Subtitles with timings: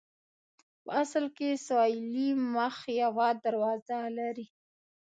[0.83, 4.45] په اصل کې سویلي مخ یوه دروازه لري.